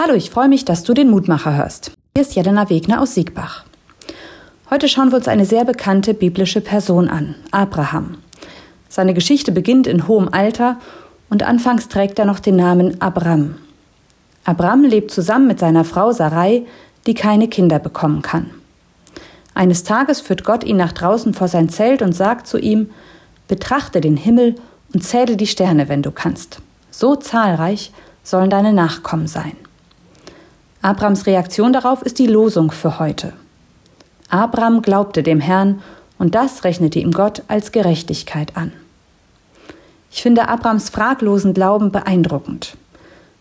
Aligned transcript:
Hallo, 0.00 0.14
ich 0.14 0.30
freue 0.30 0.48
mich, 0.48 0.64
dass 0.64 0.84
du 0.84 0.94
den 0.94 1.10
Mutmacher 1.10 1.56
hörst. 1.56 1.90
Hier 2.16 2.22
ist 2.22 2.36
Jelena 2.36 2.70
Wegner 2.70 3.00
aus 3.02 3.14
Siegbach. 3.14 3.64
Heute 4.70 4.88
schauen 4.88 5.10
wir 5.10 5.16
uns 5.16 5.26
eine 5.26 5.44
sehr 5.44 5.64
bekannte 5.64 6.14
biblische 6.14 6.60
Person 6.60 7.08
an, 7.08 7.34
Abraham. 7.50 8.18
Seine 8.88 9.12
Geschichte 9.12 9.50
beginnt 9.50 9.88
in 9.88 10.06
hohem 10.06 10.28
Alter 10.28 10.76
und 11.30 11.42
anfangs 11.42 11.88
trägt 11.88 12.20
er 12.20 12.26
noch 12.26 12.38
den 12.38 12.54
Namen 12.54 13.00
Abram. 13.00 13.56
Abram 14.44 14.84
lebt 14.84 15.10
zusammen 15.10 15.48
mit 15.48 15.58
seiner 15.58 15.82
Frau 15.82 16.12
Sarai, 16.12 16.64
die 17.08 17.14
keine 17.14 17.48
Kinder 17.48 17.80
bekommen 17.80 18.22
kann. 18.22 18.50
Eines 19.52 19.82
Tages 19.82 20.20
führt 20.20 20.44
Gott 20.44 20.62
ihn 20.62 20.76
nach 20.76 20.92
draußen 20.92 21.34
vor 21.34 21.48
sein 21.48 21.70
Zelt 21.70 22.02
und 22.02 22.12
sagt 22.12 22.46
zu 22.46 22.58
ihm, 22.58 22.90
Betrachte 23.48 24.00
den 24.00 24.16
Himmel 24.16 24.54
und 24.94 25.02
zähle 25.02 25.36
die 25.36 25.48
Sterne, 25.48 25.88
wenn 25.88 26.02
du 26.02 26.12
kannst. 26.12 26.60
So 26.92 27.16
zahlreich 27.16 27.90
sollen 28.22 28.48
deine 28.48 28.72
Nachkommen 28.72 29.26
sein. 29.26 29.56
Abrams 30.80 31.26
Reaktion 31.26 31.72
darauf 31.72 32.02
ist 32.02 32.18
die 32.18 32.26
Losung 32.26 32.70
für 32.70 32.98
heute. 32.98 33.32
Abram 34.28 34.82
glaubte 34.82 35.22
dem 35.22 35.40
Herrn 35.40 35.82
und 36.18 36.34
das 36.34 36.64
rechnete 36.64 37.00
ihm 37.00 37.12
Gott 37.12 37.42
als 37.48 37.72
Gerechtigkeit 37.72 38.56
an. 38.56 38.72
Ich 40.10 40.22
finde 40.22 40.48
Abrams 40.48 40.90
fraglosen 40.90 41.52
Glauben 41.52 41.90
beeindruckend. 41.90 42.76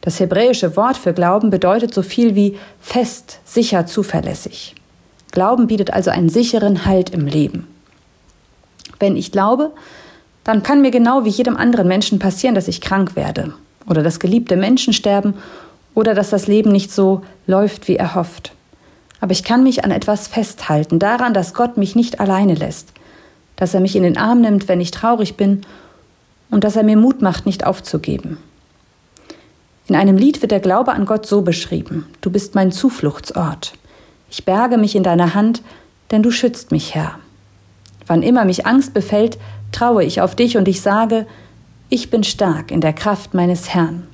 Das 0.00 0.18
hebräische 0.18 0.76
Wort 0.76 0.96
für 0.96 1.12
Glauben 1.12 1.50
bedeutet 1.50 1.94
so 1.94 2.02
viel 2.02 2.34
wie 2.34 2.58
fest, 2.80 3.40
sicher, 3.44 3.86
zuverlässig. 3.86 4.74
Glauben 5.30 5.68
bietet 5.68 5.92
also 5.92 6.10
einen 6.10 6.28
sicheren 6.28 6.84
Halt 6.84 7.10
im 7.10 7.26
Leben. 7.26 7.68
Wenn 8.98 9.16
ich 9.16 9.30
glaube, 9.30 9.70
dann 10.42 10.62
kann 10.62 10.80
mir 10.80 10.90
genau 10.90 11.24
wie 11.24 11.30
jedem 11.30 11.56
anderen 11.56 11.86
Menschen 11.86 12.18
passieren, 12.18 12.54
dass 12.54 12.66
ich 12.66 12.80
krank 12.80 13.14
werde 13.14 13.54
oder 13.86 14.02
dass 14.02 14.18
geliebte 14.18 14.56
Menschen 14.56 14.92
sterben 14.92 15.34
oder 15.94 16.14
dass 16.14 16.30
das 16.30 16.46
Leben 16.46 16.70
nicht 16.72 16.92
so 16.92 17.22
läuft, 17.46 17.88
wie 17.88 17.96
er 17.96 18.14
hofft. 18.14 18.52
Aber 19.20 19.32
ich 19.32 19.44
kann 19.44 19.62
mich 19.62 19.84
an 19.84 19.90
etwas 19.90 20.28
festhalten, 20.28 20.98
daran, 20.98 21.34
dass 21.34 21.54
Gott 21.54 21.76
mich 21.76 21.94
nicht 21.94 22.20
alleine 22.20 22.54
lässt, 22.54 22.92
dass 23.56 23.74
er 23.74 23.80
mich 23.80 23.96
in 23.96 24.02
den 24.02 24.16
Arm 24.16 24.40
nimmt, 24.40 24.68
wenn 24.68 24.80
ich 24.80 24.90
traurig 24.90 25.36
bin 25.36 25.62
und 26.50 26.64
dass 26.64 26.76
er 26.76 26.82
mir 26.82 26.96
Mut 26.96 27.22
macht, 27.22 27.46
nicht 27.46 27.66
aufzugeben. 27.66 28.38
In 29.86 29.96
einem 29.96 30.16
Lied 30.16 30.40
wird 30.40 30.52
der 30.52 30.60
Glaube 30.60 30.92
an 30.92 31.04
Gott 31.04 31.26
so 31.26 31.42
beschrieben, 31.42 32.06
du 32.20 32.30
bist 32.30 32.54
mein 32.54 32.72
Zufluchtsort. 32.72 33.72
Ich 34.30 34.44
berge 34.44 34.78
mich 34.78 34.94
in 34.94 35.02
deiner 35.02 35.34
Hand, 35.34 35.62
denn 36.10 36.22
du 36.22 36.30
schützt 36.30 36.70
mich, 36.70 36.94
Herr. 36.94 37.18
Wann 38.06 38.22
immer 38.22 38.44
mich 38.44 38.66
Angst 38.66 38.94
befällt, 38.94 39.38
traue 39.72 40.04
ich 40.04 40.20
auf 40.20 40.34
dich 40.34 40.56
und 40.56 40.68
ich 40.68 40.80
sage, 40.80 41.26
ich 41.88 42.10
bin 42.10 42.24
stark 42.24 42.70
in 42.70 42.80
der 42.80 42.92
Kraft 42.92 43.34
meines 43.34 43.74
Herrn. 43.74 44.06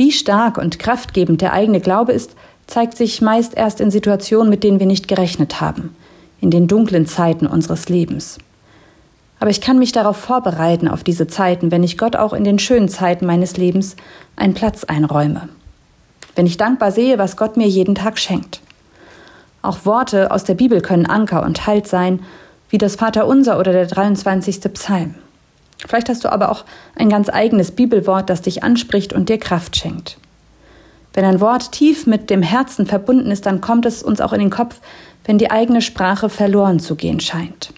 Wie 0.00 0.12
stark 0.12 0.56
und 0.56 0.78
kraftgebend 0.78 1.42
der 1.42 1.52
eigene 1.52 1.78
Glaube 1.78 2.12
ist, 2.12 2.34
zeigt 2.66 2.96
sich 2.96 3.20
meist 3.20 3.54
erst 3.54 3.82
in 3.82 3.90
Situationen, 3.90 4.48
mit 4.48 4.64
denen 4.64 4.80
wir 4.80 4.86
nicht 4.86 5.08
gerechnet 5.08 5.60
haben, 5.60 5.94
in 6.40 6.50
den 6.50 6.68
dunklen 6.68 7.04
Zeiten 7.04 7.46
unseres 7.46 7.90
Lebens. 7.90 8.38
Aber 9.40 9.50
ich 9.50 9.60
kann 9.60 9.78
mich 9.78 9.92
darauf 9.92 10.16
vorbereiten, 10.16 10.88
auf 10.88 11.04
diese 11.04 11.26
Zeiten, 11.26 11.70
wenn 11.70 11.82
ich 11.82 11.98
Gott 11.98 12.16
auch 12.16 12.32
in 12.32 12.44
den 12.44 12.58
schönen 12.58 12.88
Zeiten 12.88 13.26
meines 13.26 13.58
Lebens 13.58 13.94
einen 14.36 14.54
Platz 14.54 14.84
einräume. 14.84 15.50
Wenn 16.34 16.46
ich 16.46 16.56
dankbar 16.56 16.92
sehe, 16.92 17.18
was 17.18 17.36
Gott 17.36 17.58
mir 17.58 17.68
jeden 17.68 17.94
Tag 17.94 18.18
schenkt. 18.18 18.62
Auch 19.60 19.84
Worte 19.84 20.30
aus 20.30 20.44
der 20.44 20.54
Bibel 20.54 20.80
können 20.80 21.04
Anker 21.04 21.42
und 21.42 21.66
Halt 21.66 21.86
sein, 21.86 22.20
wie 22.70 22.78
das 22.78 22.96
Vaterunser 22.96 23.58
oder 23.58 23.72
der 23.72 23.84
23. 23.84 24.62
Psalm. 24.72 25.16
Vielleicht 25.86 26.08
hast 26.08 26.24
du 26.24 26.32
aber 26.32 26.50
auch 26.50 26.64
ein 26.94 27.08
ganz 27.08 27.28
eigenes 27.28 27.70
Bibelwort, 27.70 28.28
das 28.28 28.42
dich 28.42 28.62
anspricht 28.62 29.12
und 29.12 29.28
dir 29.28 29.38
Kraft 29.38 29.76
schenkt. 29.76 30.18
Wenn 31.12 31.24
ein 31.24 31.40
Wort 31.40 31.72
tief 31.72 32.06
mit 32.06 32.30
dem 32.30 32.42
Herzen 32.42 32.86
verbunden 32.86 33.30
ist, 33.30 33.46
dann 33.46 33.60
kommt 33.60 33.86
es 33.86 34.02
uns 34.02 34.20
auch 34.20 34.32
in 34.32 34.40
den 34.40 34.50
Kopf, 34.50 34.80
wenn 35.24 35.38
die 35.38 35.50
eigene 35.50 35.82
Sprache 35.82 36.28
verloren 36.28 36.80
zu 36.80 36.94
gehen 36.94 37.20
scheint. 37.20 37.72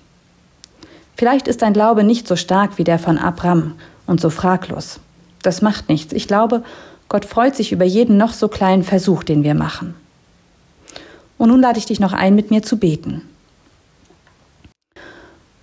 Vielleicht 1.16 1.48
ist 1.48 1.62
dein 1.62 1.72
Glaube 1.72 2.04
nicht 2.04 2.26
so 2.26 2.36
stark 2.36 2.78
wie 2.78 2.84
der 2.84 2.98
von 2.98 3.18
Abraham 3.18 3.74
und 4.06 4.20
so 4.20 4.30
fraglos. 4.30 5.00
Das 5.42 5.62
macht 5.62 5.88
nichts. 5.88 6.12
Ich 6.12 6.28
glaube, 6.28 6.62
Gott 7.08 7.24
freut 7.24 7.56
sich 7.56 7.72
über 7.72 7.84
jeden 7.84 8.16
noch 8.16 8.32
so 8.32 8.48
kleinen 8.48 8.84
Versuch, 8.84 9.22
den 9.22 9.44
wir 9.44 9.54
machen. 9.54 9.94
Und 11.38 11.48
nun 11.48 11.60
lade 11.60 11.78
ich 11.78 11.86
dich 11.86 12.00
noch 12.00 12.12
ein, 12.12 12.34
mit 12.34 12.50
mir 12.50 12.62
zu 12.62 12.78
beten. 12.78 13.22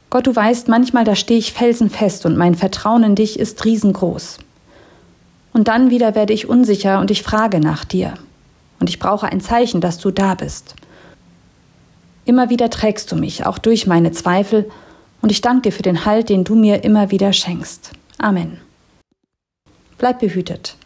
Gott, 0.10 0.26
du 0.26 0.36
weißt, 0.36 0.68
manchmal 0.68 1.04
da 1.04 1.16
stehe 1.16 1.40
ich 1.40 1.54
felsenfest 1.54 2.26
und 2.26 2.36
mein 2.36 2.56
Vertrauen 2.56 3.04
in 3.04 3.16
dich 3.16 3.40
ist 3.40 3.64
riesengroß. 3.64 4.40
Und 5.54 5.68
dann 5.68 5.90
wieder 5.92 6.16
werde 6.16 6.34
ich 6.34 6.50
unsicher 6.50 7.00
und 7.00 7.12
ich 7.12 7.22
frage 7.22 7.60
nach 7.60 7.86
dir. 7.86 8.16
Und 8.80 8.90
ich 8.90 8.98
brauche 8.98 9.28
ein 9.28 9.42
Zeichen, 9.42 9.82
dass 9.82 10.00
du 10.00 10.10
da 10.10 10.36
bist. 10.36 10.76
Immer 12.26 12.50
wieder 12.50 12.70
trägst 12.70 13.12
du 13.12 13.16
mich, 13.16 13.46
auch 13.46 13.58
durch 13.58 13.88
meine 13.88 14.12
Zweifel, 14.12 14.70
und 15.22 15.32
ich 15.32 15.42
danke 15.42 15.64
dir 15.64 15.72
für 15.74 15.84
den 15.84 16.06
Halt, 16.06 16.30
den 16.30 16.46
du 16.46 16.56
mir 16.56 16.84
immer 16.84 17.12
wieder 17.12 17.34
schenkst. 17.34 17.92
Amen. 18.18 18.60
Bleib 19.98 20.20
behütet. 20.20 20.78